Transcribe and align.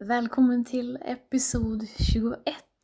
Välkommen 0.00 0.64
till 0.64 0.98
episod 1.04 1.86
21 1.98 2.36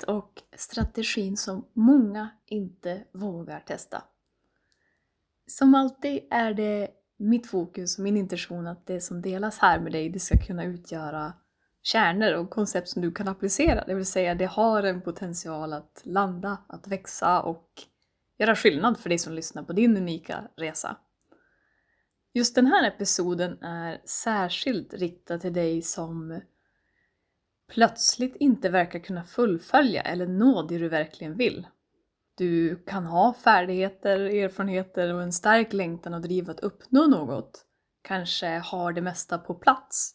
och 0.07 0.43
strategin 0.57 1.37
som 1.37 1.69
många 1.73 2.31
inte 2.47 3.05
vågar 3.13 3.61
testa. 3.61 4.03
Som 5.47 5.75
alltid 5.75 6.23
är 6.31 6.55
det 6.55 6.91
mitt 7.17 7.47
fokus 7.47 7.99
och 7.99 8.05
min 8.05 8.17
intention 8.17 8.67
att 8.67 8.87
det 8.87 9.01
som 9.01 9.23
delas 9.23 9.59
här 9.59 9.81
med 9.81 9.93
dig, 9.93 10.09
det 10.09 10.19
ska 10.19 10.39
kunna 10.39 10.65
utgöra 10.65 11.33
kärnor 11.83 12.33
och 12.33 12.51
koncept 12.51 12.89
som 12.89 13.03
du 13.03 13.13
kan 13.13 13.29
applicera. 13.29 13.85
Det 13.87 13.95
vill 13.95 14.07
säga, 14.07 14.35
det 14.35 14.47
har 14.47 14.83
en 14.83 15.03
potential 15.03 15.73
att 15.73 16.03
landa, 16.05 16.59
att 16.69 16.87
växa 16.87 17.43
och 17.43 17.69
göra 18.39 18.57
skillnad 18.57 18.99
för 18.99 19.09
dig 19.09 19.19
som 19.19 19.33
lyssnar 19.33 19.63
på 19.63 19.73
din 19.73 19.97
unika 19.97 20.49
resa. 20.57 20.97
Just 22.33 22.55
den 22.55 22.67
här 22.67 22.89
episoden 22.89 23.63
är 23.63 24.01
särskilt 24.05 24.95
riktad 24.95 25.39
till 25.39 25.53
dig 25.53 25.83
som 25.83 26.41
plötsligt 27.73 28.37
inte 28.37 28.69
verkar 28.69 28.99
kunna 28.99 29.25
fullfölja 29.25 30.03
eller 30.03 30.27
nå 30.27 30.63
det 30.63 30.79
du 30.79 30.89
verkligen 30.89 31.37
vill. 31.37 31.67
Du 32.37 32.77
kan 32.77 33.07
ha 33.07 33.35
färdigheter, 33.35 34.21
erfarenheter 34.21 35.15
och 35.15 35.23
en 35.23 35.33
stark 35.33 35.73
längtan 35.73 36.15
och 36.15 36.21
driv 36.21 36.51
att 36.51 36.61
uppnå 36.61 37.07
något. 37.07 37.65
Kanske 38.03 38.47
har 38.47 38.93
det 38.93 39.01
mesta 39.01 39.39
på 39.39 39.55
plats. 39.55 40.15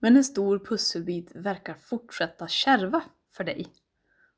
Men 0.00 0.16
en 0.16 0.24
stor 0.24 0.58
pusselbit 0.58 1.32
verkar 1.34 1.74
fortsätta 1.74 2.48
kärva 2.48 3.02
för 3.36 3.44
dig. 3.44 3.66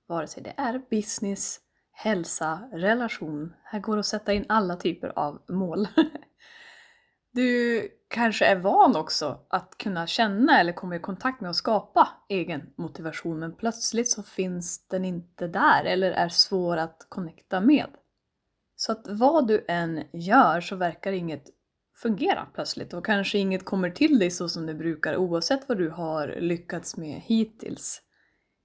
Vare 0.07 0.27
sig 0.27 0.43
det 0.43 0.55
är 0.57 0.83
business, 0.91 1.61
hälsa, 1.93 2.69
relation. 2.73 3.55
Här 3.65 3.81
går 3.81 3.97
det 3.97 4.01
att 4.01 4.07
sätta 4.07 4.33
in 4.33 4.45
alla 4.49 4.77
typer 4.77 5.19
av 5.19 5.43
mål. 5.49 5.89
Du 7.33 7.89
kanske 8.09 8.47
är 8.47 8.57
van 8.57 8.97
också 8.97 9.41
att 9.49 9.79
kunna 9.79 10.07
känna 10.07 10.61
eller 10.61 10.73
komma 10.73 10.97
i 10.97 10.99
kontakt 10.99 11.41
med 11.41 11.49
och 11.49 11.57
skapa 11.57 12.09
egen 12.29 12.71
motivation 12.77 13.39
men 13.39 13.55
plötsligt 13.55 14.11
så 14.11 14.23
finns 14.23 14.89
den 14.89 15.05
inte 15.05 15.47
där 15.47 15.85
eller 15.85 16.13
är 16.13 16.29
svår 16.29 16.77
att 16.77 17.07
connecta 17.09 17.61
med. 17.61 17.87
Så 18.77 18.93
att 18.93 19.07
vad 19.09 19.49
du 19.49 19.65
än 19.69 20.05
gör 20.13 20.61
så 20.61 20.77
verkar 20.77 21.13
inget 21.13 21.45
fungera 22.03 22.47
plötsligt 22.55 22.95
och 22.95 23.07
kanske 23.07 23.39
inget 23.39 23.65
kommer 23.65 23.91
till 23.91 24.19
dig 24.19 24.31
så 24.31 24.49
som 24.49 24.67
det 24.67 24.75
brukar 24.75 25.17
oavsett 25.17 25.69
vad 25.69 25.79
du 25.79 25.91
har 25.91 26.37
lyckats 26.41 26.97
med 26.97 27.21
hittills. 27.25 28.03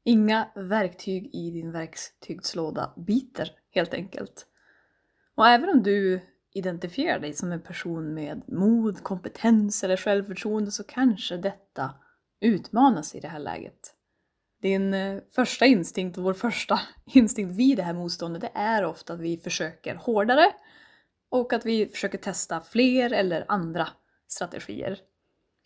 Inga 0.05 0.47
verktyg 0.55 1.29
i 1.33 1.51
din 1.51 1.71
verktygslåda 1.71 2.93
biter 2.95 3.51
helt 3.71 3.93
enkelt. 3.93 4.47
Och 5.35 5.47
även 5.47 5.69
om 5.69 5.83
du 5.83 6.21
identifierar 6.53 7.19
dig 7.19 7.33
som 7.33 7.51
en 7.51 7.61
person 7.61 8.13
med 8.13 8.41
mod, 8.47 9.03
kompetens 9.03 9.83
eller 9.83 9.97
självförtroende 9.97 10.71
så 10.71 10.83
kanske 10.83 11.37
detta 11.37 11.93
utmanas 12.41 13.15
i 13.15 13.19
det 13.19 13.27
här 13.27 13.39
läget. 13.39 13.95
Din 14.61 14.93
eh, 14.93 15.21
första 15.35 15.65
instinkt 15.65 16.17
och 16.17 16.23
vår 16.23 16.33
första 16.33 16.79
instinkt 17.05 17.55
vid 17.57 17.77
det 17.77 17.83
här 17.83 17.93
motståndet 17.93 18.41
det 18.41 18.51
är 18.53 18.85
ofta 18.85 19.13
att 19.13 19.19
vi 19.19 19.37
försöker 19.37 19.95
hårdare 19.95 20.51
och 21.29 21.53
att 21.53 21.65
vi 21.65 21.87
försöker 21.87 22.17
testa 22.17 22.61
fler 22.61 23.13
eller 23.13 23.45
andra 23.47 23.87
strategier. 24.27 24.99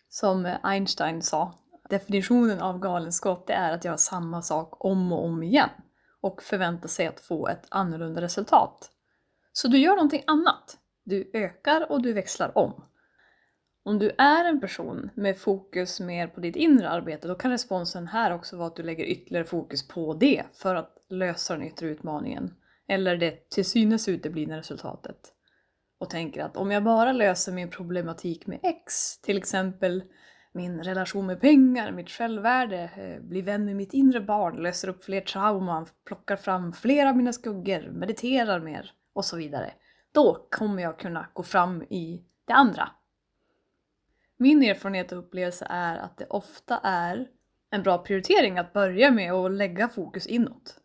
Som 0.10 0.46
eh, 0.46 0.58
Einstein 0.64 1.22
sa, 1.22 1.54
definitionen 1.90 2.62
av 2.62 2.80
galenskap 2.80 3.48
det 3.48 3.54
är 3.54 3.72
att 3.72 3.86
göra 3.86 3.98
samma 3.98 4.42
sak 4.42 4.86
om 4.86 5.12
och 5.12 5.26
om 5.26 5.44
igen 5.44 5.70
och 6.22 6.44
förvänta 6.44 6.88
sig 6.88 7.08
att 7.08 7.20
få 7.20 7.48
ett 7.48 7.68
annorlunda 7.70 8.22
resultat. 8.22 8.92
Så 9.58 9.68
du 9.68 9.78
gör 9.78 9.96
någonting 9.96 10.24
annat. 10.28 10.78
Du 11.06 11.32
ökar 11.34 11.92
och 11.92 12.02
du 12.02 12.14
växlar 12.14 12.58
om. 12.58 12.84
Om 13.84 14.00
du 14.00 14.12
är 14.18 14.46
en 14.46 14.62
person 14.62 15.10
med 15.16 15.38
fokus 15.38 16.00
mer 16.00 16.28
på 16.28 16.40
ditt 16.40 16.56
inre 16.56 16.90
arbete, 16.90 17.28
då 17.28 17.36
kan 17.36 17.52
responsen 17.52 18.08
här 18.08 18.34
också 18.34 18.58
vara 18.58 18.68
att 18.68 18.76
du 18.76 18.84
lägger 18.84 19.06
ytterligare 19.06 19.46
fokus 19.46 19.88
på 19.88 20.14
det 20.14 20.44
för 20.54 20.76
att 20.76 21.06
lösa 21.10 21.54
den 21.54 21.68
yttre 21.68 21.88
utmaningen. 21.88 22.54
Eller 22.88 23.18
det 23.18 23.50
till 23.50 23.66
synes 23.66 24.08
uteblivna 24.08 24.58
resultatet. 24.58 25.18
Och 26.00 26.10
tänker 26.10 26.44
att 26.44 26.58
om 26.58 26.72
jag 26.72 26.84
bara 26.84 27.12
löser 27.12 27.52
min 27.52 27.70
problematik 27.70 28.48
med 28.48 28.60
X, 28.64 29.22
till 29.22 29.38
exempel 29.38 30.04
min 30.54 30.84
relation 30.84 31.26
med 31.26 31.42
pengar, 31.42 31.92
mitt 31.92 32.10
självvärde, 32.10 32.90
eh, 32.98 33.28
blir 33.28 33.44
vän 33.44 33.66
med 33.66 33.76
mitt 33.76 33.94
inre 33.94 34.22
barn, 34.22 34.56
löser 34.56 34.90
upp 34.90 35.04
fler 35.04 35.22
trauman, 35.22 35.88
plockar 36.06 36.36
fram 36.36 36.74
fler 36.74 37.06
av 37.06 37.18
mina 37.18 37.34
skuggor, 37.34 37.92
mediterar 37.92 38.60
mer 38.60 38.92
och 39.18 39.26
så 39.26 39.38
vidare. 39.38 39.74
Då 40.12 40.48
kommer 40.52 40.84
jag 40.84 41.00
kunna 41.00 41.28
gå 41.34 41.44
fram 41.44 41.84
i 41.84 42.24
det 42.46 42.54
andra. 42.54 42.92
Min 44.38 44.64
erfarenhet 44.64 45.12
och 45.12 45.18
upplevelse 45.18 45.68
är 45.70 45.98
att 45.98 46.18
det 46.18 46.26
ofta 46.26 46.80
är 46.84 47.28
en 47.70 47.84
bra 47.84 47.98
prioritering 47.98 48.58
att 48.58 48.74
börja 48.74 49.12
med 49.12 49.34
och 49.34 49.50
lägga 49.50 49.90
fokus 49.90 50.28
inåt. 50.28 50.80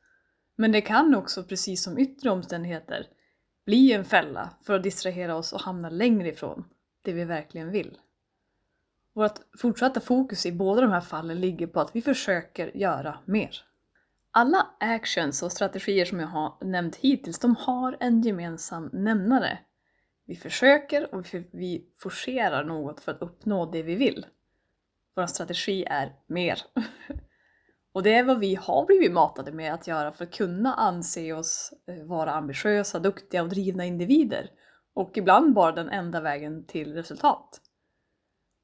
Men 0.57 0.73
det 0.73 0.81
kan 0.81 1.15
också, 1.15 1.45
precis 1.45 1.85
som 1.85 1.99
yttre 1.99 2.31
omständigheter, 2.31 3.07
bli 3.67 3.93
en 3.93 4.05
fälla 4.05 4.51
för 4.63 4.75
att 4.75 4.83
distrahera 4.83 5.37
oss 5.37 5.53
och 5.53 5.61
hamna 5.61 5.91
längre 5.91 6.29
ifrån 6.29 6.65
det 7.03 7.13
vi 7.13 7.25
verkligen 7.25 7.71
vill. 7.71 7.99
Vårt 9.15 9.39
fortsatta 9.59 10.01
fokus 10.01 10.47
i 10.47 10.53
båda 10.53 10.81
de 10.81 10.91
här 10.91 11.01
fallen 11.01 11.41
ligger 11.41 11.67
på 11.67 11.81
att 11.81 11.97
vi 11.97 12.03
försöker 12.03 12.77
göra 12.77 13.19
mer. 13.25 13.72
Alla 14.35 14.67
actions 14.81 15.43
och 15.43 15.53
strategier 15.53 16.05
som 16.05 16.21
jag 16.21 16.27
har 16.27 16.57
nämnt 16.61 16.97
hittills, 16.97 17.39
de 17.39 17.57
har 17.57 17.97
en 18.01 18.23
gemensam 18.23 18.91
nämnare. 18.93 19.59
Vi 20.27 20.37
försöker 20.37 21.15
och 21.15 21.27
vi 21.51 21.87
forcerar 21.99 22.65
något 22.65 23.01
för 23.01 23.13
att 23.13 23.23
uppnå 23.23 23.71
det 23.71 23.83
vi 23.83 23.95
vill. 23.95 24.27
Vår 25.17 25.27
strategi 25.27 25.85
är 25.85 26.13
mer. 26.27 26.59
Och 27.93 28.03
det 28.03 28.15
är 28.15 28.25
vad 28.25 28.39
vi 28.39 28.55
har 28.55 28.87
blivit 28.87 29.13
matade 29.13 29.53
med 29.53 29.75
att 29.75 29.87
göra 29.87 30.13
för 30.13 30.25
att 30.25 30.35
kunna 30.35 30.75
anse 30.75 31.33
oss 31.33 31.73
eh, 31.87 32.05
vara 32.05 32.33
ambitiösa, 32.33 32.99
duktiga 32.99 33.43
och 33.43 33.49
drivna 33.49 33.85
individer. 33.85 34.51
Och 34.95 35.19
ibland 35.19 35.55
bara 35.55 35.73
den 35.73 35.89
enda 35.89 36.21
vägen 36.21 36.65
till 36.67 36.95
resultat 36.95 37.61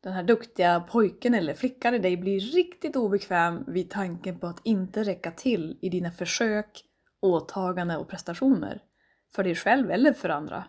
den 0.00 0.12
här 0.12 0.23
duktiga 0.23 0.81
pojken 0.81 1.35
eller 1.35 1.55
flickan 1.55 1.95
i 1.95 1.99
dig 1.99 2.17
blir 2.17 2.41
riktigt 2.41 2.97
obekväm 2.97 3.65
vid 3.67 3.91
tanken 3.91 4.39
på 4.39 4.47
att 4.47 4.61
inte 4.65 5.03
räcka 5.03 5.31
till 5.31 5.79
i 5.83 5.89
dina 5.89 6.11
försök, 6.11 6.85
åtaganden 7.21 7.97
och 7.97 8.09
prestationer. 8.09 8.83
För 9.35 9.45
dig 9.45 9.55
själv 9.55 9.91
eller 9.91 10.12
för 10.12 10.29
andra. 10.29 10.65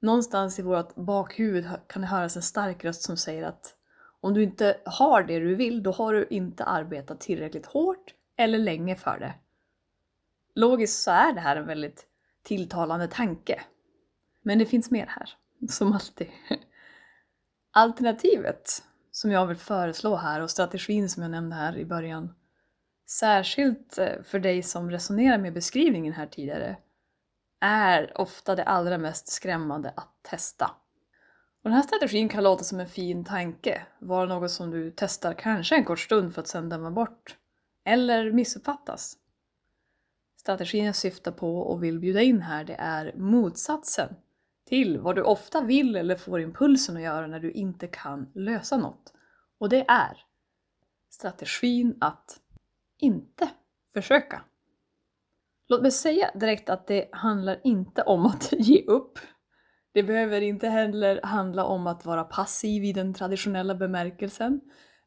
Någonstans 0.00 0.58
i 0.58 0.62
vårt 0.62 0.94
bakhuvud 0.94 1.68
kan 1.86 2.02
det 2.02 2.08
höras 2.08 2.36
en 2.36 2.42
stark 2.42 2.84
röst 2.84 3.02
som 3.02 3.16
säger 3.16 3.42
att 3.42 3.76
om 4.20 4.34
du 4.34 4.42
inte 4.42 4.76
har 4.84 5.22
det 5.22 5.38
du 5.38 5.54
vill, 5.54 5.82
då 5.82 5.90
har 5.90 6.12
du 6.12 6.26
inte 6.30 6.64
arbetat 6.64 7.20
tillräckligt 7.20 7.66
hårt 7.66 8.14
eller 8.36 8.58
länge 8.58 8.96
för 8.96 9.18
det. 9.18 9.34
Logiskt 10.54 11.02
så 11.02 11.10
är 11.10 11.32
det 11.32 11.40
här 11.40 11.56
en 11.56 11.66
väldigt 11.66 12.06
tilltalande 12.42 13.08
tanke. 13.08 13.62
Men 14.42 14.58
det 14.58 14.66
finns 14.66 14.90
mer 14.90 15.06
här, 15.06 15.30
som 15.68 15.92
alltid. 15.92 16.26
Alternativet 17.76 18.82
som 19.10 19.30
jag 19.30 19.46
vill 19.46 19.56
föreslå 19.56 20.16
här 20.16 20.40
och 20.40 20.50
strategin 20.50 21.08
som 21.08 21.22
jag 21.22 21.30
nämnde 21.30 21.56
här 21.56 21.76
i 21.76 21.84
början, 21.84 22.34
särskilt 23.10 23.98
eh, 23.98 24.22
för 24.22 24.38
dig 24.38 24.62
som 24.62 24.90
resonerar 24.90 25.38
med 25.38 25.52
beskrivningen 25.52 26.12
här 26.12 26.26
tidigare, 26.26 26.76
är 27.60 28.20
ofta 28.20 28.54
det 28.54 28.64
allra 28.64 28.98
mest 28.98 29.28
skrämmande 29.28 29.92
att 29.96 30.18
testa. 30.22 30.64
Och 31.64 31.70
den 31.70 31.72
här 31.72 31.82
strategin 31.82 32.28
kan 32.28 32.44
låta 32.44 32.64
som 32.64 32.80
en 32.80 32.88
fin 32.88 33.24
tanke, 33.24 33.86
vara 33.98 34.26
något 34.26 34.50
som 34.50 34.70
du 34.70 34.92
testar 34.96 35.34
kanske 35.34 35.76
en 35.76 35.84
kort 35.84 36.00
stund 36.00 36.34
för 36.34 36.40
att 36.40 36.48
sedan 36.48 36.68
döma 36.68 36.90
bort. 36.90 37.36
Eller 37.84 38.32
missuppfattas. 38.32 39.16
Strategin 40.40 40.84
jag 40.84 40.96
syftar 40.96 41.32
på 41.32 41.58
och 41.58 41.82
vill 41.82 41.98
bjuda 41.98 42.22
in 42.22 42.42
här 42.42 42.64
det 42.64 42.76
är 42.78 43.12
motsatsen 43.16 44.14
till 44.74 44.98
vad 44.98 45.16
du 45.16 45.22
ofta 45.22 45.60
vill 45.60 45.96
eller 45.96 46.16
får 46.16 46.40
impulsen 46.40 46.96
att 46.96 47.02
göra 47.02 47.26
när 47.26 47.40
du 47.40 47.52
inte 47.52 47.86
kan 47.86 48.32
lösa 48.34 48.76
något. 48.76 49.12
Och 49.58 49.68
det 49.68 49.84
är 49.88 50.16
strategin 51.10 51.98
att 52.00 52.40
inte 52.98 53.48
försöka. 53.92 54.44
Låt 55.68 55.82
mig 55.82 55.90
säga 55.90 56.30
direkt 56.34 56.68
att 56.68 56.86
det 56.86 57.08
handlar 57.12 57.60
inte 57.64 58.02
om 58.02 58.26
att 58.26 58.52
ge 58.58 58.84
upp. 58.86 59.18
Det 59.92 60.02
behöver 60.02 60.40
inte 60.40 60.68
heller 60.68 61.20
handla 61.22 61.64
om 61.64 61.86
att 61.86 62.04
vara 62.04 62.24
passiv 62.24 62.84
i 62.84 62.92
den 62.92 63.14
traditionella 63.14 63.74
bemärkelsen. 63.74 64.60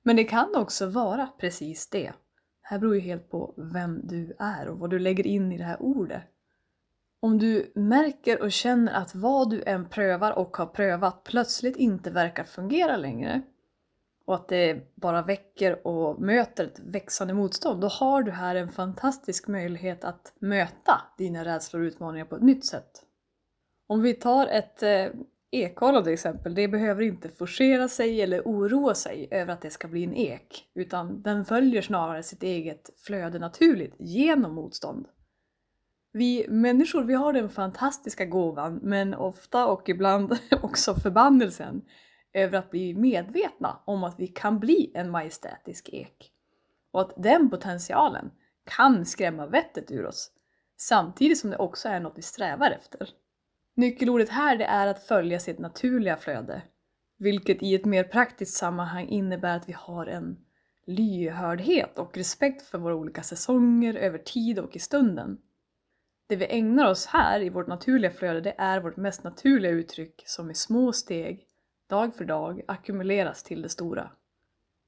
Men 0.04 0.16
det 0.16 0.24
kan 0.24 0.56
också 0.56 0.86
vara 0.86 1.28
precis 1.40 1.90
det. 1.90 2.08
Det 2.08 2.14
här 2.62 2.80
beror 2.80 2.96
ju 2.96 3.02
helt 3.02 3.30
på 3.30 3.54
vem 3.74 4.08
du 4.08 4.36
är 4.40 4.68
och 4.68 4.80
vad 4.80 4.90
du 4.90 5.00
lägger 5.00 5.28
in 5.28 5.52
i 5.52 5.58
det 5.58 5.64
här 5.64 5.82
ordet. 5.82 6.24
Om 7.20 7.38
du 7.38 7.72
märker 7.76 8.42
och 8.42 8.52
känner 8.52 8.94
att 8.94 9.16
vad 9.16 9.50
du 9.50 9.64
än 9.66 9.90
prövar 9.90 10.32
och 10.32 10.58
har 10.58 10.66
prövat 10.66 11.24
plötsligt 11.24 11.78
inte 11.78 12.12
verkar 12.12 12.44
fungera 12.44 12.98
längre 12.98 13.42
och 14.26 14.36
att 14.36 14.48
det 14.48 14.96
bara 14.96 15.22
väcker 15.22 15.88
och 15.88 16.22
möter 16.22 16.66
ett 16.66 16.80
växande 16.80 17.34
motstånd, 17.34 17.82
då 17.82 17.88
har 17.88 18.24
du 18.24 18.32
här 18.32 18.56
en 18.56 18.72
fantastisk 18.72 19.48
möjlighet 19.48 20.04
att 20.04 20.34
möta 20.40 21.02
dina 21.18 21.46
rädslor 21.46 21.82
och 21.82 21.86
utmaningar 21.86 22.26
på 22.26 22.36
ett 22.36 22.42
nytt 22.42 22.66
sätt. 22.66 23.04
Om 23.88 24.02
vi 24.02 24.14
tar 24.14 24.48
ett 24.48 24.84
eh, 24.84 25.08
ekollon 25.52 26.04
till 26.04 26.14
exempel, 26.14 26.56
det 26.56 26.68
behöver 26.68 27.02
inte 27.02 27.30
forcera 27.30 27.88
sig 27.88 28.22
eller 28.22 28.42
oroa 28.42 28.94
sig 28.94 29.28
över 29.32 29.54
att 29.54 29.62
det 29.62 29.70
ska 29.70 29.88
bli 29.88 30.04
en 30.04 30.16
ek, 30.16 30.66
utan 30.74 31.22
den 31.22 31.46
följer 31.46 31.82
snarare 31.82 32.24
sitt 32.24 32.44
eget 32.44 32.90
flöde 32.98 33.40
naturligt 33.40 33.96
genom 34.00 34.54
motstånd. 34.54 35.08
Vi 36.18 36.46
människor 36.50 37.04
vi 37.04 37.14
har 37.14 37.34
den 37.34 37.50
fantastiska 37.50 38.26
gåvan, 38.26 38.80
men 38.84 39.14
ofta 39.14 39.66
och 39.66 39.90
ibland 39.90 40.38
också 40.62 40.96
förbannelsen, 40.96 41.82
över 42.34 42.58
att 42.58 42.72
bli 42.72 42.94
medvetna 42.94 43.80
om 43.86 44.04
att 44.04 44.20
vi 44.20 44.28
kan 44.28 44.60
bli 44.60 44.92
en 44.94 45.10
majestätisk 45.10 45.90
ek. 45.90 46.32
Och 46.92 47.02
att 47.02 47.14
den 47.18 47.50
potentialen 47.50 48.32
kan 48.66 49.06
skrämma 49.06 49.48
vettet 49.48 49.92
ur 49.92 50.06
oss, 50.06 50.32
samtidigt 50.78 51.38
som 51.38 51.50
det 51.50 51.58
också 51.58 51.90
är 51.90 52.00
något 52.00 52.18
vi 52.18 52.22
strävar 52.22 52.72
efter. 52.72 53.10
Nyckelordet 53.76 54.30
här 54.30 54.58
det 54.58 54.66
är 54.66 54.88
att 54.88 55.04
följa 55.04 55.40
sitt 55.40 55.60
naturliga 55.60 56.18
flöde, 56.18 56.62
vilket 57.18 57.64
i 57.64 57.76
ett 57.76 57.86
mer 57.86 58.04
praktiskt 58.04 58.58
sammanhang 58.58 59.08
innebär 59.08 59.58
att 59.58 59.70
vi 59.70 59.74
har 59.74 60.06
en 60.06 60.38
lyhördhet 60.88 62.00
och 62.00 62.18
respekt 62.18 62.62
för 62.62 62.78
våra 62.78 62.96
olika 62.96 63.24
säsonger 63.24 63.94
över 63.94 64.18
tid 64.18 64.60
och 64.60 64.76
i 64.76 64.80
stunden. 64.80 65.38
Det 66.28 66.36
vi 66.36 66.58
ägnar 66.58 66.90
oss 66.90 67.06
här 67.06 67.42
i 67.42 67.50
vårt 67.50 67.68
naturliga 67.68 68.12
flöde 68.12 68.42
det 68.42 68.56
är 68.58 68.80
vårt 68.80 68.98
mest 68.98 69.24
naturliga 69.24 69.72
uttryck 69.72 70.24
som 70.26 70.52
i 70.52 70.54
små 70.54 70.94
steg 70.94 71.46
dag 71.90 72.16
för 72.16 72.26
dag 72.26 72.62
ackumuleras 72.68 73.44
till 73.44 73.62
det 73.62 73.70
stora. 73.70 74.12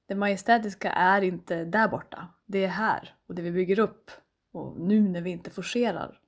Det 0.07 0.15
majestätiska 0.15 0.91
är 0.91 1.21
inte 1.21 1.65
där 1.65 1.87
borta, 1.87 2.27
det 2.45 2.63
är 2.63 2.67
här 2.67 3.15
och 3.27 3.35
det 3.35 3.41
vi 3.41 3.51
bygger 3.51 3.79
upp 3.79 4.11
och 4.51 4.79
nu 4.79 5.01
när 5.01 5.21
vi 5.21 5.29
inte 5.29 5.49
forcerar. 5.49 6.19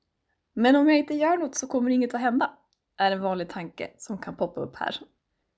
Men 0.54 0.75
om 0.75 0.90
jag 0.90 0.98
inte 0.98 1.13
gör 1.13 1.38
något 1.38 1.56
så 1.56 1.68
kommer 1.68 1.90
inget 1.90 2.13
att 2.13 2.22
hända, 2.22 2.52
är 2.98 3.12
en 3.12 3.22
vanlig 3.22 3.50
tanke 3.50 3.92
som 3.98 4.18
kan 4.18 4.36
poppa 4.36 4.62
upp 4.62 4.75
här. 4.75 4.96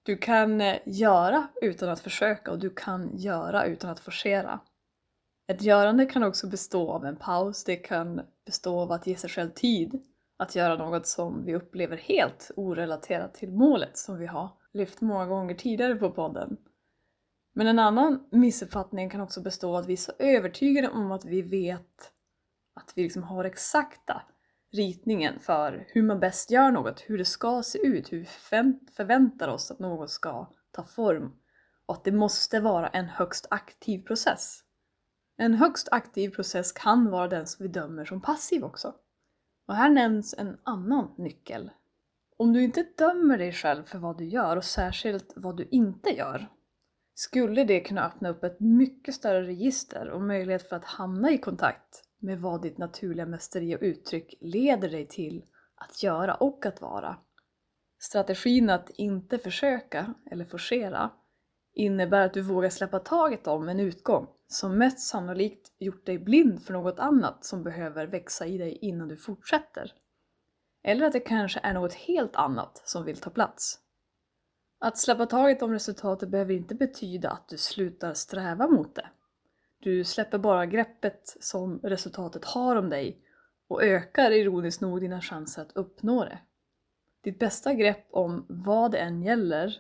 Du 0.03 0.17
kan 0.17 0.61
eh, 0.61 0.77
göra 0.85 1.47
utan 1.61 1.89
att 1.89 1.99
försöka 1.99 2.51
och 2.51 2.59
du 2.59 2.69
kan 2.69 3.17
göra 3.17 3.65
utan 3.65 3.89
att 3.89 3.99
forcera. 3.99 4.59
Ett 5.47 5.61
görande 5.61 6.05
kan 6.05 6.23
också 6.23 6.47
bestå 6.47 6.91
av 6.91 7.05
en 7.05 7.15
paus, 7.15 7.63
det 7.63 7.75
kan 7.75 8.21
bestå 8.45 8.79
av 8.79 8.91
att 8.91 9.07
ge 9.07 9.15
sig 9.15 9.29
själv 9.29 9.49
tid 9.49 10.03
att 10.37 10.55
göra 10.55 10.77
något 10.77 11.07
som 11.07 11.45
vi 11.45 11.55
upplever 11.55 11.97
helt 11.97 12.51
orelaterat 12.55 13.33
till 13.33 13.51
målet 13.51 13.97
som 13.97 14.17
vi 14.17 14.25
har 14.25 14.49
lyft 14.73 15.01
många 15.01 15.25
gånger 15.25 15.55
tidigare 15.55 15.95
på 15.95 16.11
podden. 16.11 16.57
Men 17.53 17.67
en 17.67 17.79
annan 17.79 18.27
missuppfattning 18.31 19.09
kan 19.09 19.21
också 19.21 19.41
bestå 19.41 19.69
av 19.69 19.75
att 19.75 19.87
vi 19.87 19.93
är 19.93 19.97
så 19.97 20.11
övertygade 20.19 20.89
om 20.89 21.11
att 21.11 21.25
vi 21.25 21.41
vet 21.41 22.11
att 22.73 22.93
vi 22.95 23.03
liksom 23.03 23.23
har 23.23 23.45
exakta 23.45 24.21
ritningen 24.71 25.39
för 25.39 25.85
hur 25.87 26.03
man 26.03 26.19
bäst 26.19 26.51
gör 26.51 26.71
något, 26.71 26.99
hur 26.99 27.17
det 27.17 27.25
ska 27.25 27.63
se 27.63 27.87
ut, 27.87 28.11
hur 28.11 28.19
vi 28.19 28.25
förväntar 28.95 29.47
oss 29.47 29.71
att 29.71 29.79
något 29.79 30.09
ska 30.09 30.47
ta 30.71 30.83
form 30.83 31.33
och 31.85 31.95
att 31.95 32.03
det 32.03 32.11
måste 32.11 32.59
vara 32.59 32.87
en 32.87 33.05
högst 33.05 33.47
aktiv 33.49 33.99
process. 33.99 34.62
En 35.43 35.53
högst 35.53 35.87
aktiv 35.91 36.29
process 36.29 36.71
kan 36.71 37.11
vara 37.11 37.27
den 37.27 37.47
som 37.47 37.63
vi 37.63 37.69
dömer 37.69 38.05
som 38.05 38.21
passiv 38.21 38.63
också. 38.63 38.93
Och 39.67 39.75
här 39.75 39.89
nämns 39.89 40.35
en 40.37 40.57
annan 40.63 41.13
nyckel 41.17 41.69
om 42.37 42.53
du 42.53 42.63
inte 42.63 42.85
dömer 42.97 43.37
dig 43.37 43.51
själv 43.51 43.83
för 43.83 43.97
vad 43.99 44.17
du 44.17 44.25
gör 44.25 44.57
och 44.57 44.63
särskilt 44.63 45.33
vad 45.35 45.57
du 45.57 45.67
inte 45.71 46.09
gör 46.09 46.47
skulle 47.13 47.63
det 47.63 47.79
kunna 47.79 48.05
öppna 48.05 48.29
upp 48.29 48.43
ett 48.43 48.59
mycket 48.59 49.15
större 49.15 49.47
register 49.47 50.09
och 50.09 50.21
möjlighet 50.21 50.69
för 50.69 50.75
att 50.75 50.85
hamna 50.85 51.31
i 51.31 51.37
kontakt 51.37 52.03
med 52.19 52.41
vad 52.41 52.61
ditt 52.61 52.77
naturliga 52.77 53.25
mästeri 53.25 53.75
och 53.75 53.81
uttryck 53.81 54.33
leder 54.41 54.89
dig 54.89 55.07
till 55.07 55.43
att 55.75 56.03
göra 56.03 56.35
och 56.35 56.65
att 56.65 56.81
vara. 56.81 57.17
Strategin 57.99 58.69
att 58.69 58.89
inte 58.89 59.37
försöka 59.37 60.13
eller 60.31 60.45
forcera 60.45 61.09
innebär 61.73 62.25
att 62.25 62.33
du 62.33 62.41
vågar 62.41 62.69
släppa 62.69 62.99
taget 62.99 63.47
om 63.47 63.69
en 63.69 63.79
utgång 63.79 64.27
som 64.47 64.77
mest 64.77 64.99
sannolikt 64.99 65.71
gjort 65.79 66.05
dig 66.05 66.17
blind 66.17 66.63
för 66.63 66.73
något 66.73 66.99
annat 66.99 67.45
som 67.45 67.63
behöver 67.63 68.07
växa 68.07 68.45
i 68.45 68.57
dig 68.57 68.77
innan 68.81 69.07
du 69.07 69.17
fortsätter. 69.17 69.93
Eller 70.83 71.05
att 71.05 71.13
det 71.13 71.19
kanske 71.19 71.59
är 71.63 71.73
något 71.73 71.93
helt 71.93 72.35
annat 72.35 72.81
som 72.85 73.05
vill 73.05 73.17
ta 73.17 73.29
plats. 73.29 73.79
Att 74.79 74.97
släppa 74.97 75.25
taget 75.25 75.61
om 75.61 75.71
resultatet 75.71 76.29
behöver 76.29 76.53
inte 76.53 76.75
betyda 76.75 77.29
att 77.29 77.49
du 77.49 77.57
slutar 77.57 78.13
sträva 78.13 78.67
mot 78.67 78.95
det. 78.95 79.09
Du 79.79 80.03
släpper 80.03 80.37
bara 80.37 80.65
greppet 80.65 81.37
som 81.39 81.79
resultatet 81.79 82.45
har 82.45 82.75
om 82.75 82.89
dig 82.89 83.21
och 83.67 83.83
ökar 83.83 84.31
ironiskt 84.31 84.81
nog 84.81 85.01
dina 85.01 85.21
chanser 85.21 85.61
att 85.61 85.71
uppnå 85.77 86.23
det. 86.23 86.39
Ditt 87.23 87.39
bästa 87.39 87.73
grepp 87.73 88.07
om 88.11 88.45
vad 88.49 88.91
det 88.91 88.97
än 88.97 89.23
gäller 89.23 89.77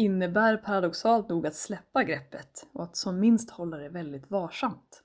innebär 0.00 0.56
paradoxalt 0.56 1.28
nog 1.28 1.46
att 1.46 1.54
släppa 1.54 2.04
greppet 2.04 2.66
och 2.72 2.84
att 2.84 2.96
som 2.96 3.20
minst 3.20 3.50
hålla 3.50 3.76
det 3.76 3.88
väldigt 3.88 4.30
varsamt. 4.30 5.02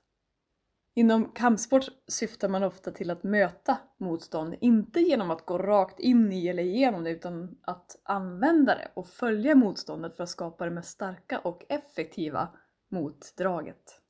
Inom 0.94 1.32
kampsport 1.32 1.84
syftar 2.08 2.48
man 2.48 2.62
ofta 2.62 2.90
till 2.90 3.10
att 3.10 3.22
möta 3.22 3.78
motstånd, 3.98 4.54
inte 4.60 5.00
genom 5.00 5.30
att 5.30 5.46
gå 5.46 5.58
rakt 5.58 6.00
in 6.00 6.32
i 6.32 6.48
eller 6.48 6.62
igenom 6.62 7.04
det 7.04 7.10
utan 7.10 7.58
att 7.62 8.00
använda 8.02 8.74
det 8.74 8.88
och 8.94 9.08
följa 9.08 9.54
motståndet 9.54 10.16
för 10.16 10.22
att 10.22 10.30
skapa 10.30 10.64
det 10.64 10.70
mest 10.70 10.90
starka 10.90 11.38
och 11.38 11.64
effektiva 11.68 12.48
motdraget. 12.88 14.00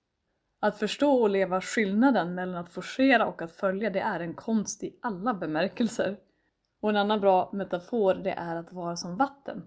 Att 0.60 0.78
förstå 0.78 1.22
och 1.22 1.30
leva 1.30 1.60
skillnaden 1.60 2.34
mellan 2.34 2.64
att 2.64 2.72
forcera 2.72 3.26
och 3.26 3.42
att 3.42 3.52
följa 3.52 3.90
det 3.90 4.00
är 4.00 4.20
en 4.20 4.34
konst 4.34 4.82
i 4.82 4.98
alla 5.02 5.34
bemärkelser. 5.34 6.16
Och 6.80 6.90
en 6.90 6.96
annan 6.96 7.20
bra 7.20 7.50
metafor 7.52 8.14
det 8.14 8.32
är 8.32 8.56
att 8.56 8.72
vara 8.72 8.96
som 8.96 9.16
vatten. 9.16 9.62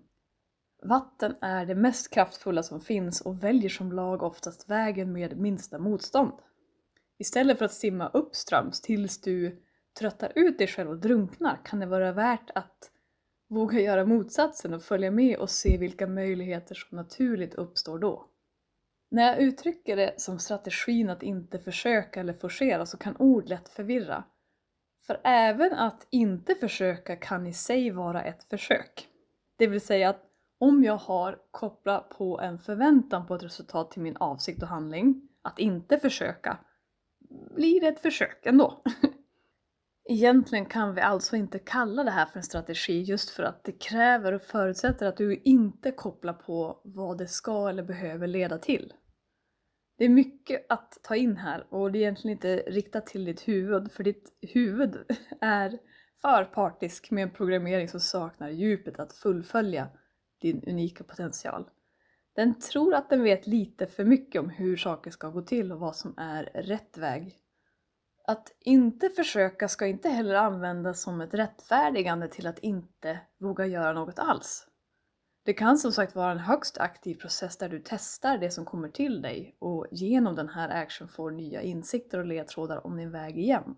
Vatten 0.82 1.36
är 1.42 1.66
det 1.66 1.76
mest 1.76 2.14
kraftfulla 2.14 2.64
som 2.64 2.82
finns 2.82 3.22
och 3.22 3.44
väljer 3.44 3.70
som 3.70 3.92
lag 3.92 4.24
oftast 4.24 4.70
vägen 4.70 5.14
med 5.14 5.38
minsta 5.38 5.80
motstånd. 5.80 6.34
Istället 7.18 7.58
för 7.58 7.66
att 7.66 7.74
simma 7.74 8.10
uppströms 8.10 8.82
tills 8.82 9.22
du 9.22 9.64
tröttar 10.00 10.32
ut 10.36 10.58
dig 10.58 10.68
själv 10.68 10.90
och 10.90 10.98
drunknar 10.98 11.60
kan 11.66 11.80
det 11.80 11.86
vara 11.86 12.12
värt 12.12 12.50
att 12.56 12.92
våga 13.48 13.80
göra 13.80 14.06
motsatsen 14.06 14.74
och 14.74 14.84
följa 14.84 15.12
med 15.12 15.38
och 15.38 15.50
se 15.50 15.78
vilka 15.78 16.08
möjligheter 16.08 16.76
som 16.76 16.96
naturligt 16.96 17.56
uppstår 17.56 18.00
då. 18.00 18.26
När 19.12 19.24
jag 19.24 19.40
uttrycker 19.40 19.96
det 19.96 20.22
som 20.22 20.40
strategin 20.40 21.10
att 21.10 21.24
inte 21.24 21.60
försöka 21.60 22.20
eller 22.20 22.34
forcera 22.34 22.86
så 22.86 22.98
kan 22.98 23.16
ord 23.20 23.50
lätt 23.50 23.70
förvirra. 23.70 24.24
För 25.08 25.22
även 25.24 25.74
att 25.74 26.08
inte 26.10 26.56
försöka 26.56 27.16
kan 27.16 27.48
i 27.48 27.54
sig 27.54 27.92
vara 27.92 28.24
ett 28.24 28.44
försök. 28.44 29.08
Det 29.58 29.68
vill 29.68 29.82
säga 29.82 30.10
att 30.10 30.29
om 30.60 30.84
jag 30.84 30.98
har 30.98 31.38
kopplat 31.51 32.10
på 32.10 32.39
en 32.39 32.60
förväntan 32.60 33.28
på 33.28 33.36
ett 33.36 33.44
resultat 33.44 33.92
till 33.92 34.01
min 34.01 34.18
avsikt 34.18 34.62
och 34.62 34.68
handling, 34.68 35.22
att 35.42 35.60
inte 35.60 36.00
försöka, 36.00 36.58
blir 37.56 37.82
det 37.82 37.88
ett 37.88 38.01
försök 38.01 38.46
ändå. 38.46 38.84
Egentligen 40.10 40.66
kan 40.66 40.96
vi 40.96 41.01
alltså 41.01 41.36
inte 41.36 41.60
kalla 41.60 42.04
det 42.04 42.12
här 42.12 42.25
för 42.25 42.39
en 42.39 42.44
strategi 42.44 43.01
just 43.01 43.30
för 43.30 43.44
att 43.44 43.63
det 43.63 43.72
kräver 43.72 44.34
och 44.34 44.42
förutsätter 44.42 45.06
att 45.06 45.18
du 45.18 45.36
inte 45.36 45.92
kopplar 45.92 46.34
på 46.34 46.82
vad 46.84 47.18
det 47.18 47.28
ska 47.28 47.70
eller 47.70 47.84
behöver 47.84 48.28
leda 48.28 48.58
till. 48.58 48.94
Det 49.98 50.06
är 50.06 50.10
mycket 50.10 50.66
att 50.70 50.98
ta 51.04 51.16
in 51.16 51.38
här 51.38 51.68
och 51.70 51.92
det 51.92 51.98
är 51.98 52.01
egentligen 52.01 52.38
inte 52.38 52.56
riktat 52.58 53.06
till 53.06 53.25
ditt 53.25 53.48
huvud 53.48 53.92
för 53.92 54.04
ditt 54.04 54.38
huvud 54.42 54.98
är 55.42 55.80
för 56.22 56.44
partisk 56.44 57.12
med 57.12 57.24
en 57.24 57.34
programmering 57.34 57.88
som 57.88 58.00
saknar 58.00 58.50
djupet 58.50 59.00
att 59.00 59.13
fullfölja 59.13 59.88
din 60.39 60.63
unika 60.67 61.03
potential. 61.03 61.69
Den 62.34 62.60
tror 62.60 62.93
att 62.93 63.10
den 63.10 63.24
vet 63.24 63.48
lite 63.48 63.88
för 63.88 64.05
mycket 64.05 64.41
om 64.41 64.50
hur 64.50 64.77
saker 64.77 65.12
ska 65.12 65.29
gå 65.29 65.41
till 65.41 65.72
och 65.72 65.79
vad 65.79 65.96
som 65.96 66.13
är 66.17 66.43
rätt 66.43 66.98
väg. 66.98 67.36
Att 68.27 68.51
inte 68.60 69.10
försöka 69.10 69.67
ska 69.67 69.88
inte 69.88 70.10
heller 70.10 70.36
användas 70.36 71.01
som 71.01 71.22
ett 71.22 71.34
rättfärdigande 71.34 72.27
till 72.27 72.48
att 72.48 72.60
inte 72.60 73.19
våga 73.38 73.65
göra 73.65 73.93
något 73.93 74.19
alls. 74.19 74.67
Det 75.43 75.53
kan 75.53 75.77
som 75.77 75.91
sagt 75.91 76.15
vara 76.15 76.31
en 76.31 76.39
högst 76.39 76.77
aktiv 76.77 77.15
process 77.15 77.58
där 77.58 77.69
du 77.69 77.81
testar 77.86 78.38
det 78.38 78.51
som 78.51 78.65
kommer 78.65 78.89
till 78.89 79.22
dig 79.22 79.55
och 79.60 79.88
genom 79.91 80.36
den 80.36 80.50
här 80.50 80.69
action 80.69 81.08
får 81.08 81.31
nya 81.31 81.62
insikter 81.62 82.19
och 82.19 82.25
ledtrådar 82.25 82.88
om 82.88 82.98
din 82.98 83.12
väg 83.12 83.38
igen. 83.38 83.75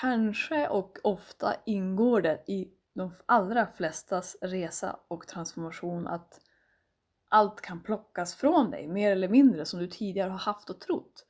Kanske 0.00 0.68
och 0.68 0.98
ofta 1.02 1.54
ingår 1.66 2.20
det 2.20 2.44
i 2.46 2.68
de 2.94 3.12
allra 3.26 3.66
flestas 3.66 4.36
resa 4.40 4.96
och 5.08 5.26
transformation 5.26 6.06
att 6.06 6.40
allt 7.28 7.60
kan 7.60 7.82
plockas 7.82 8.34
från 8.34 8.70
dig, 8.70 8.88
mer 8.88 9.12
eller 9.12 9.28
mindre, 9.28 9.64
som 9.64 9.80
du 9.80 9.86
tidigare 9.86 10.30
har 10.30 10.38
haft 10.38 10.70
och 10.70 10.80
trott. 10.80 11.26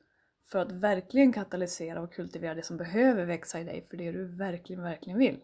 För 0.51 0.59
att 0.59 0.71
verkligen 0.71 1.33
katalysera 1.33 2.01
och 2.01 2.13
kultivera 2.13 2.53
det 2.53 2.63
som 2.63 2.77
behöver 2.77 3.25
växa 3.25 3.59
i 3.59 3.63
dig 3.63 3.85
för 3.89 3.97
det 3.97 4.11
du 4.11 4.25
verkligen, 4.25 4.83
verkligen 4.83 5.19
vill. 5.19 5.39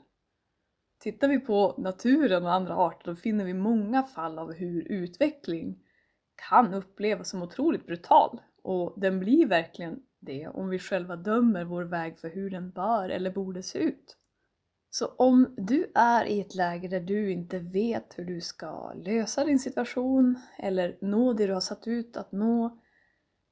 Tittar 0.99 1.27
vi 1.27 1.39
på 1.39 1.75
naturen 1.77 2.45
och 2.45 2.53
andra 2.53 2.75
arter 2.75 3.05
då 3.05 3.15
finner 3.15 3.45
vi 3.45 3.53
många 3.53 4.03
fall 4.03 4.39
av 4.39 4.53
hur 4.53 4.91
utveckling 4.91 5.83
kan 6.49 6.73
upplevas 6.73 7.29
som 7.29 7.41
otroligt 7.41 7.85
brutal. 7.85 8.41
Och 8.61 8.93
den 8.97 9.19
blir 9.19 9.47
verkligen 9.47 10.03
det 10.19 10.47
om 10.47 10.69
vi 10.69 10.79
själva 10.79 11.15
dömer 11.15 11.63
vår 11.63 11.83
väg 11.83 12.19
för 12.19 12.29
hur 12.29 12.49
den 12.49 12.71
bör 12.71 13.09
eller 13.09 13.31
borde 13.31 13.63
se 13.63 13.79
ut. 13.79 14.17
Så 14.89 15.05
om 15.05 15.53
du 15.57 15.91
är 15.95 16.25
i 16.25 16.41
ett 16.41 16.55
läge 16.55 16.87
där 16.87 16.99
du 16.99 17.31
inte 17.31 17.59
vet 17.59 18.19
hur 18.19 18.25
du 18.25 18.41
ska 18.41 18.93
lösa 18.93 19.45
din 19.45 19.59
situation 19.59 20.39
eller 20.57 20.97
nå 21.01 21.33
det 21.33 21.47
du 21.47 21.53
har 21.53 21.61
satt 21.61 21.87
ut 21.87 22.17
att 22.17 22.31
nå. 22.31 22.79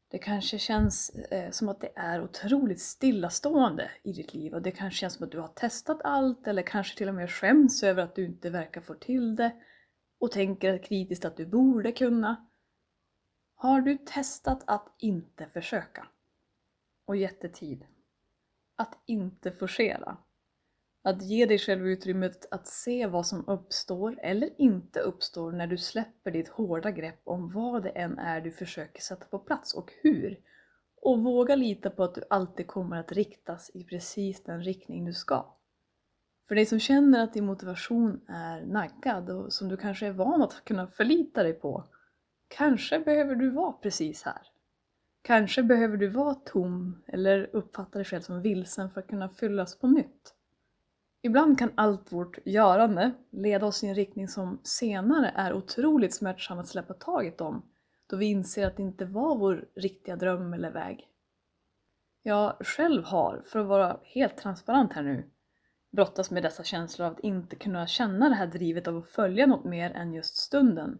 Det 0.07 0.17
kanske 0.17 0.59
känns 0.59 1.09
eh, 1.09 1.51
som 1.51 1.69
att 1.69 1.81
det 1.81 1.91
är 1.95 2.23
otroligt 2.23 2.81
stillastående 2.81 3.91
i 4.03 4.13
ditt 4.13 4.33
liv 4.33 4.53
och 4.53 4.61
det 4.61 4.71
kanske 4.71 4.99
känns 4.99 5.13
som 5.13 5.25
att 5.25 5.31
du 5.31 5.39
har 5.39 5.47
testat 5.47 6.01
allt 6.03 6.47
eller 6.47 6.61
kanske 6.61 6.97
till 6.97 7.09
och 7.09 7.15
med 7.15 7.31
skäms 7.31 7.83
över 7.83 8.03
att 8.03 8.15
du 8.15 8.25
inte 8.25 8.49
verkar 8.49 8.81
få 8.81 8.93
till 8.93 9.35
det 9.35 9.51
och 10.19 10.31
tänker 10.31 10.83
kritiskt 10.83 11.25
att 11.25 11.37
du 11.37 11.45
borde 11.45 11.91
kunna. 11.91 12.47
Har 13.55 13.81
du 13.81 13.97
testat 13.97 14.63
att 14.67 14.95
inte 14.97 15.47
försöka? 15.47 16.07
Och 17.05 17.15
gett 17.15 17.41
det 17.41 17.49
tid? 17.49 17.85
Att 18.75 18.97
inte 19.05 19.51
forcera? 19.51 20.17
Att 21.07 21.21
ge 21.21 21.45
dig 21.45 21.59
själv 21.59 21.87
utrymmet 21.87 22.47
att 22.51 22.67
se 22.67 23.07
vad 23.07 23.27
som 23.27 23.47
uppstår 23.47 24.19
eller 24.21 24.61
inte 24.61 24.99
uppstår 24.99 25.51
när 25.51 25.67
du 25.67 25.77
släpper 25.77 26.31
ditt 26.31 26.47
hårda 26.47 26.91
grepp 26.91 27.21
om 27.23 27.49
vad 27.49 27.83
det 27.83 27.89
än 27.89 28.19
är 28.19 28.41
du 28.41 28.51
försöker 28.51 29.01
sätta 29.01 29.25
på 29.25 29.39
plats 29.39 29.73
och 29.73 29.91
hur. 30.01 30.39
Och 31.01 31.23
våga 31.23 31.55
lita 31.55 31.89
på 31.89 32.03
att 32.03 32.15
du 32.15 32.23
alltid 32.29 32.67
kommer 32.67 32.97
att 32.97 33.11
riktas 33.11 33.71
i 33.73 33.83
precis 33.83 34.43
den 34.43 34.63
riktning 34.63 35.05
du 35.05 35.13
ska. 35.13 35.55
För 36.47 36.55
dig 36.55 36.65
som 36.65 36.79
känner 36.79 37.23
att 37.23 37.33
din 37.33 37.45
motivation 37.45 38.21
är 38.27 38.65
naggad 38.65 39.29
och 39.29 39.53
som 39.53 39.69
du 39.69 39.77
kanske 39.77 40.07
är 40.07 40.11
van 40.11 40.41
att 40.41 40.65
kunna 40.65 40.87
förlita 40.87 41.43
dig 41.43 41.53
på, 41.53 41.83
kanske 42.47 42.99
behöver 42.99 43.35
du 43.35 43.49
vara 43.49 43.71
precis 43.71 44.23
här. 44.23 44.41
Kanske 45.21 45.63
behöver 45.63 45.97
du 45.97 46.07
vara 46.07 46.35
tom 46.35 47.03
eller 47.07 47.49
uppfatta 47.53 47.97
dig 47.97 48.05
själv 48.05 48.21
som 48.21 48.41
vilsen 48.41 48.89
för 48.89 49.01
att 49.01 49.07
kunna 49.07 49.29
fyllas 49.29 49.79
på 49.79 49.87
nytt. 49.87 50.34
Ibland 51.25 51.59
kan 51.59 51.71
allt 51.75 52.11
vårt 52.11 52.37
görande 52.45 53.11
leda 53.29 53.65
oss 53.65 53.83
i 53.83 53.87
en 53.87 53.95
riktning 53.95 54.27
som 54.27 54.59
senare 54.63 55.31
är 55.35 55.53
otroligt 55.53 56.13
smärtsam 56.13 56.59
att 56.59 56.67
släppa 56.67 56.93
taget 56.93 57.41
om, 57.41 57.65
då 58.07 58.17
vi 58.17 58.25
inser 58.25 58.67
att 58.67 58.77
det 58.77 58.83
inte 58.83 59.05
var 59.05 59.37
vår 59.37 59.65
riktiga 59.75 60.15
dröm 60.15 60.53
eller 60.53 60.71
väg. 60.71 61.07
Jag 62.23 62.55
själv 62.59 63.03
har, 63.03 63.43
för 63.45 63.59
att 63.59 63.67
vara 63.67 63.99
helt 64.03 64.37
transparent 64.37 64.93
här 64.93 65.03
nu, 65.03 65.29
brottas 65.91 66.31
med 66.31 66.43
dessa 66.43 66.63
känslor 66.63 67.07
av 67.07 67.13
att 67.13 67.19
inte 67.19 67.55
kunna 67.55 67.87
känna 67.87 68.29
det 68.29 68.35
här 68.35 68.47
drivet 68.47 68.87
av 68.87 68.97
att 68.97 69.09
följa 69.09 69.45
något 69.45 69.65
mer 69.65 69.91
än 69.91 70.13
just 70.13 70.37
stunden. 70.37 70.99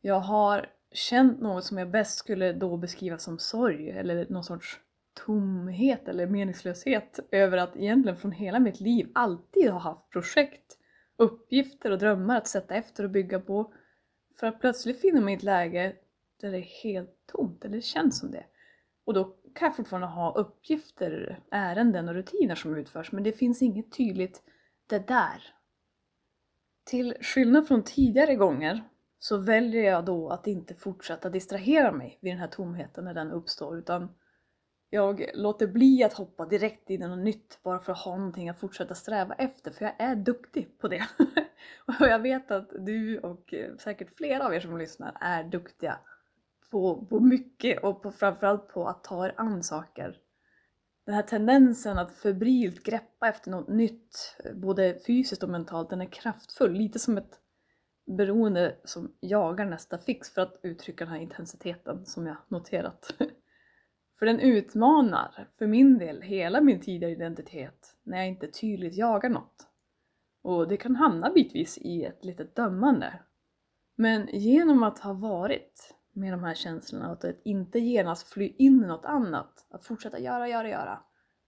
Jag 0.00 0.20
har 0.20 0.70
känt 0.92 1.40
något 1.40 1.64
som 1.64 1.78
jag 1.78 1.90
bäst 1.90 2.18
skulle 2.18 2.52
då 2.52 2.76
beskriva 2.76 3.18
som 3.18 3.38
sorg 3.38 3.90
eller 3.90 4.26
någon 4.30 4.44
sorts 4.44 4.80
tomhet 5.14 6.08
eller 6.08 6.26
meningslöshet 6.26 7.20
över 7.30 7.56
att 7.56 7.76
egentligen 7.76 8.18
från 8.18 8.32
hela 8.32 8.58
mitt 8.58 8.80
liv 8.80 9.10
alltid 9.14 9.70
ha 9.70 9.78
haft 9.78 10.10
projekt, 10.10 10.78
uppgifter 11.16 11.90
och 11.90 11.98
drömmar 11.98 12.36
att 12.36 12.48
sätta 12.48 12.74
efter 12.74 13.04
och 13.04 13.10
bygga 13.10 13.40
på. 13.40 13.74
För 14.40 14.46
att 14.46 14.60
plötsligt 14.60 15.00
finna 15.00 15.20
mig 15.20 15.34
i 15.34 15.36
ett 15.36 15.42
läge 15.42 15.96
där 16.40 16.50
det 16.50 16.58
är 16.58 16.82
helt 16.82 17.26
tomt, 17.26 17.64
eller 17.64 17.76
det 17.76 17.82
känns 17.82 18.18
som 18.18 18.30
det. 18.30 18.44
Och 19.04 19.14
då 19.14 19.24
kan 19.54 19.66
jag 19.66 19.76
fortfarande 19.76 20.06
ha 20.06 20.34
uppgifter, 20.34 21.40
ärenden 21.50 22.08
och 22.08 22.14
rutiner 22.14 22.54
som 22.54 22.76
utförs 22.76 23.12
men 23.12 23.22
det 23.22 23.32
finns 23.32 23.62
inget 23.62 23.92
tydligt 23.92 24.42
det 24.86 25.08
där. 25.08 25.54
Till 26.84 27.14
skillnad 27.20 27.68
från 27.68 27.82
tidigare 27.82 28.34
gånger 28.34 28.84
så 29.18 29.38
väljer 29.38 29.84
jag 29.84 30.04
då 30.04 30.28
att 30.28 30.46
inte 30.46 30.74
fortsätta 30.74 31.30
distrahera 31.30 31.92
mig 31.92 32.18
vid 32.20 32.32
den 32.32 32.40
här 32.40 32.48
tomheten 32.48 33.04
när 33.04 33.14
den 33.14 33.30
uppstår 33.30 33.78
utan 33.78 34.08
jag 34.94 35.30
låter 35.34 35.66
bli 35.66 36.04
att 36.04 36.12
hoppa 36.12 36.46
direkt 36.46 36.90
in 36.90 37.02
i 37.02 37.08
något 37.08 37.24
nytt 37.24 37.58
bara 37.62 37.78
för 37.78 37.92
att 37.92 37.98
ha 37.98 38.16
någonting 38.16 38.48
att 38.48 38.60
fortsätta 38.60 38.94
sträva 38.94 39.34
efter 39.34 39.70
för 39.70 39.84
jag 39.84 39.94
är 39.98 40.16
duktig 40.16 40.78
på 40.78 40.88
det. 40.88 41.08
och 42.00 42.06
jag 42.06 42.18
vet 42.18 42.50
att 42.50 42.70
du 42.78 43.18
och 43.18 43.54
eh, 43.54 43.76
säkert 43.76 44.16
flera 44.16 44.46
av 44.46 44.54
er 44.54 44.60
som 44.60 44.78
lyssnar 44.78 45.16
är 45.20 45.44
duktiga 45.44 45.98
på, 46.70 47.06
på 47.06 47.20
mycket 47.20 47.84
och 47.84 48.02
på, 48.02 48.12
framförallt 48.12 48.68
på 48.68 48.88
att 48.88 49.04
ta 49.04 49.26
er 49.26 49.34
an 49.36 49.62
saker. 49.62 50.16
Den 51.06 51.14
här 51.14 51.22
tendensen 51.22 51.98
att 51.98 52.12
febrilt 52.12 52.82
greppa 52.82 53.28
efter 53.28 53.50
något 53.50 53.68
nytt, 53.68 54.36
både 54.54 54.98
fysiskt 55.06 55.42
och 55.42 55.48
mentalt, 55.48 55.90
den 55.90 56.00
är 56.00 56.12
kraftfull. 56.12 56.72
Lite 56.72 56.98
som 56.98 57.18
ett 57.18 57.40
beroende 58.06 58.76
som 58.84 59.14
jagar 59.20 59.66
nästa 59.66 59.98
fix 59.98 60.30
för 60.30 60.42
att 60.42 60.60
uttrycka 60.62 61.04
den 61.04 61.14
här 61.14 61.20
intensiteten 61.20 62.06
som 62.06 62.26
jag 62.26 62.36
noterat. 62.48 63.14
För 64.18 64.26
den 64.26 64.40
utmanar, 64.40 65.48
för 65.58 65.66
min 65.66 65.98
del, 65.98 66.22
hela 66.22 66.60
min 66.60 66.80
tidigare 66.80 67.12
identitet 67.12 67.96
när 68.02 68.18
jag 68.18 68.28
inte 68.28 68.46
tydligt 68.46 68.94
jagar 68.94 69.30
något. 69.30 69.66
Och 70.42 70.68
det 70.68 70.76
kan 70.76 70.96
hamna 70.96 71.30
bitvis 71.30 71.78
i 71.78 72.04
ett 72.04 72.24
litet 72.24 72.56
dömande. 72.56 73.20
Men 73.96 74.28
genom 74.32 74.82
att 74.82 74.98
ha 74.98 75.12
varit 75.12 75.94
med 76.12 76.32
de 76.32 76.44
här 76.44 76.54
känslorna 76.54 77.12
och 77.12 77.24
att 77.24 77.40
inte 77.44 77.78
genast 77.78 78.28
fly 78.28 78.54
in 78.58 78.84
i 78.84 78.86
något 78.86 79.04
annat, 79.04 79.66
att 79.70 79.84
fortsätta 79.84 80.18
göra, 80.18 80.48
göra, 80.48 80.68
göra, 80.68 81.00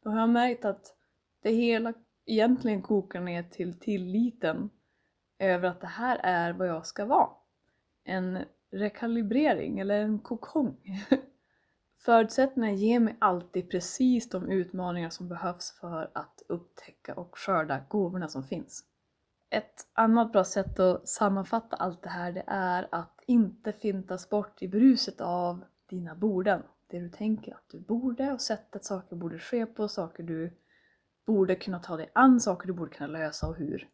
då 0.02 0.10
har 0.10 0.20
jag 0.20 0.28
märkt 0.28 0.64
att 0.64 0.94
det 1.42 1.50
hela 1.50 1.92
egentligen 2.26 2.82
kokar 2.82 3.20
ner 3.20 3.42
till 3.42 3.78
tilliten 3.78 4.70
över 5.38 5.68
att 5.68 5.80
det 5.80 5.86
här 5.86 6.20
är 6.22 6.52
vad 6.52 6.68
jag 6.68 6.86
ska 6.86 7.04
vara. 7.04 7.30
En 8.04 8.38
rekalibrering 8.70 9.78
eller 9.78 10.00
en 10.00 10.18
kokong. 10.18 10.76
Förutsättningarna 12.06 12.76
ger 12.76 13.00
mig 13.00 13.16
alltid 13.18 13.70
precis 13.70 14.28
de 14.28 14.50
utmaningar 14.50 15.10
som 15.10 15.28
behövs 15.28 15.78
för 15.80 16.10
att 16.14 16.42
upptäcka 16.48 17.14
och 17.14 17.38
skörda 17.38 17.84
gåvorna 17.88 18.28
som 18.28 18.44
finns. 18.44 18.84
Ett 19.50 19.86
annat 19.92 20.32
bra 20.32 20.44
sätt 20.44 20.78
att 20.78 21.08
sammanfatta 21.08 21.76
allt 21.76 22.02
det 22.02 22.08
här 22.08 22.32
det 22.32 22.44
är 22.46 22.88
att 22.92 23.22
inte 23.26 23.72
fintas 23.72 24.30
bort 24.30 24.62
i 24.62 24.68
bruset 24.68 25.20
av 25.20 25.64
dina 25.90 26.14
borden. 26.14 26.62
Det 26.86 26.98
du 26.98 27.08
tänker 27.08 27.54
att 27.54 27.68
du 27.68 27.80
borde 27.80 28.32
och 28.32 28.40
sättet 28.40 28.84
saker 28.84 29.16
borde 29.16 29.38
ske 29.38 29.66
på, 29.66 29.88
saker 29.88 30.22
du 30.22 30.56
borde 31.26 31.54
kunna 31.54 31.78
ta 31.78 31.96
dig 31.96 32.10
an, 32.14 32.40
saker 32.40 32.66
du 32.66 32.72
borde 32.72 32.94
kunna 32.94 33.18
lösa 33.18 33.48
och 33.48 33.56
hur. 33.56 33.88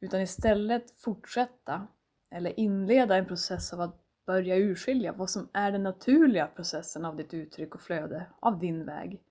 Utan 0.00 0.20
istället 0.20 1.00
fortsätta 1.00 1.86
eller 2.30 2.60
inleda 2.60 3.16
en 3.16 3.26
process 3.26 3.72
av 3.72 3.80
att 3.80 4.07
börja 4.28 4.56
urskilja 4.56 5.12
vad 5.12 5.30
som 5.30 5.48
är 5.52 5.72
den 5.72 5.82
naturliga 5.82 6.46
processen 6.46 7.04
av 7.04 7.16
ditt 7.16 7.34
uttryck 7.34 7.74
och 7.74 7.80
flöde, 7.80 8.26
av 8.40 8.58
din 8.58 8.84
väg. 8.84 9.22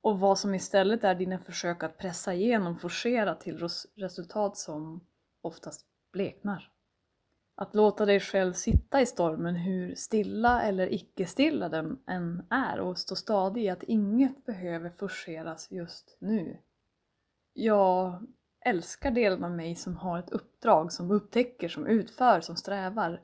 Och 0.00 0.20
vad 0.20 0.38
som 0.38 0.54
istället 0.54 1.04
är 1.04 1.14
dina 1.14 1.38
försök 1.38 1.82
att 1.82 1.98
pressa 1.98 2.34
igenom, 2.34 2.78
forcera 2.78 3.34
till 3.34 3.68
resultat 3.96 4.56
som 4.56 5.00
oftast 5.40 5.86
bleknar. 6.12 6.70
Att 7.54 7.74
låta 7.74 8.06
dig 8.06 8.20
själv 8.20 8.52
sitta 8.52 9.00
i 9.00 9.06
stormen, 9.06 9.54
hur 9.54 9.94
stilla 9.94 10.62
eller 10.62 10.94
icke-stilla 10.94 11.68
den 11.68 11.98
än 12.06 12.46
är 12.50 12.80
och 12.80 12.98
stå 12.98 13.16
stadig 13.16 13.64
i 13.64 13.68
att 13.68 13.82
inget 13.82 14.46
behöver 14.46 14.90
forceras 14.90 15.70
just 15.70 16.16
nu. 16.18 16.58
Jag 17.52 18.26
älskar 18.60 19.10
delen 19.10 19.44
av 19.44 19.50
mig 19.50 19.74
som 19.74 19.96
har 19.96 20.18
ett 20.18 20.30
uppdrag, 20.30 20.92
som 20.92 21.10
upptäcker, 21.10 21.68
som 21.68 21.86
utför, 21.86 22.40
som 22.40 22.56
strävar 22.56 23.22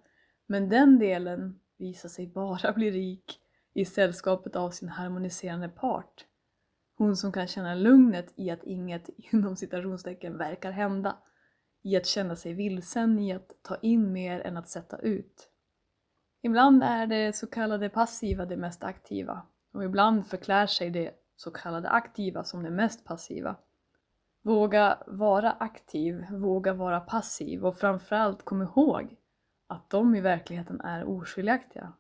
men 0.53 0.69
den 0.69 0.99
delen 0.99 1.61
visar 1.79 2.09
sig 2.09 2.27
bara 2.27 2.73
bli 2.73 2.91
rik 2.91 3.41
i 3.75 3.85
sällskapet 3.85 4.57
av 4.57 4.71
sin 4.71 4.89
harmoniserande 4.89 5.69
part. 5.69 6.25
Hon 6.97 7.17
som 7.17 7.33
kan 7.33 7.47
känna 7.47 7.75
lugnet 7.75 8.33
i 8.37 8.51
att 8.51 8.65
inget 8.65 9.09
inom 9.33 9.57
citationstecken 9.57 10.39
verkar 10.39 10.71
hända. 10.71 11.17
i 11.83 11.97
att 11.97 12.07
känna 12.07 12.37
sig 12.37 12.55
vilsen, 12.55 13.19
i 13.19 13.33
att 13.33 13.51
ta 13.63 13.77
in 13.77 14.13
mer 14.13 14.41
än 14.41 14.57
att 14.57 14.69
sätta 14.69 14.99
ut. 14.99 15.49
Ibland 16.43 16.83
är 16.83 17.07
det 17.07 17.37
så 17.37 17.47
kallade 17.47 17.89
passiva 17.89 18.47
det 18.47 18.57
mest 18.57 18.85
aktiva 18.85 19.47
och 19.75 19.85
ibland 19.85 20.27
förklär 20.27 20.67
sig 20.67 20.91
det 20.91 21.15
så 21.37 21.51
kallade 21.51 21.89
aktiva 21.89 22.45
som 22.45 22.63
det 22.63 22.71
mest 22.71 23.05
passiva. 23.05 23.57
Våga 24.43 24.99
vara 25.07 25.53
aktiv, 25.53 26.25
våga 26.31 26.73
vara 26.73 27.01
passiv 27.01 27.67
och 27.67 27.77
framförallt 27.77 28.45
kom 28.45 28.63
ihåg 28.63 29.17
att 29.73 29.91
de 29.91 30.15
i 30.15 30.21
verkligheten 30.21 30.81
är 30.81 31.05
oskiljaktiga. 31.05 31.93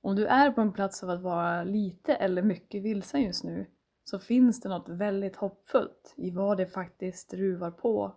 Om 0.00 0.16
du 0.16 0.26
är 0.26 0.50
på 0.50 0.60
en 0.60 0.72
plats 0.72 1.02
av 1.02 1.10
att 1.10 1.22
vara 1.22 1.64
lite 1.64 2.14
eller 2.14 2.42
mycket 2.42 2.82
vilsen 2.82 3.22
just 3.22 3.44
nu 3.44 3.66
så 4.04 4.18
finns 4.18 4.60
det 4.60 4.68
något 4.68 4.88
väldigt 4.88 5.36
hoppfullt 5.36 6.14
i 6.16 6.30
vad 6.30 6.56
det 6.56 6.66
faktiskt 6.66 7.34
ruvar 7.34 7.70
på 7.70 8.16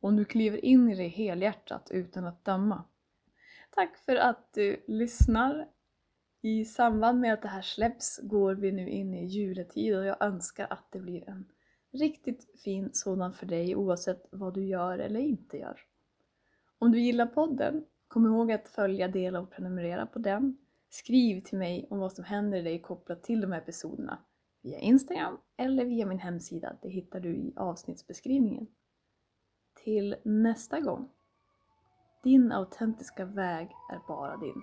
om 0.00 0.16
du 0.16 0.24
kliver 0.24 0.64
in 0.64 0.88
i 0.88 0.94
det 0.94 1.08
helhjärtat 1.08 1.90
utan 1.90 2.26
att 2.26 2.44
döma. 2.44 2.84
Tack 3.70 3.98
för 3.98 4.16
att 4.16 4.52
du 4.54 4.84
lyssnar. 4.86 5.68
I 6.42 6.64
samband 6.64 7.20
med 7.20 7.34
att 7.34 7.42
det 7.42 7.48
här 7.48 7.62
släpps 7.62 8.20
går 8.22 8.54
vi 8.54 8.72
nu 8.72 8.88
in 8.88 9.14
i 9.14 9.26
juletid 9.26 9.96
och 9.96 10.04
jag 10.04 10.22
önskar 10.22 10.66
att 10.70 10.92
det 10.92 10.98
blir 10.98 11.28
en 11.28 11.48
riktigt 11.92 12.60
fin 12.64 12.90
sådan 12.92 13.32
för 13.32 13.46
dig 13.46 13.76
oavsett 13.76 14.26
vad 14.30 14.54
du 14.54 14.64
gör 14.64 14.98
eller 14.98 15.20
inte 15.20 15.56
gör. 15.56 15.80
Om 16.78 16.92
du 16.92 17.00
gillar 17.00 17.26
podden, 17.26 17.84
kom 18.08 18.26
ihåg 18.26 18.52
att 18.52 18.68
följa, 18.68 19.08
dela 19.08 19.40
och 19.40 19.50
prenumerera 19.50 20.06
på 20.06 20.18
den. 20.18 20.58
Skriv 20.90 21.40
till 21.40 21.58
mig 21.58 21.86
om 21.90 21.98
vad 21.98 22.12
som 22.12 22.24
händer 22.24 22.58
i 22.58 22.62
dig 22.62 22.82
kopplat 22.82 23.22
till 23.22 23.40
de 23.40 23.52
här 23.52 23.60
episoderna 23.60 24.18
via 24.62 24.78
Instagram 24.78 25.38
eller 25.56 25.84
via 25.84 26.06
min 26.06 26.18
hemsida. 26.18 26.76
Det 26.82 26.88
hittar 26.88 27.20
du 27.20 27.36
i 27.36 27.52
avsnittsbeskrivningen. 27.56 28.66
Till 29.84 30.16
nästa 30.24 30.80
gång. 30.80 31.08
Din 32.22 32.52
autentiska 32.52 33.24
väg 33.24 33.68
är 33.92 34.00
bara 34.08 34.36
din. 34.36 34.62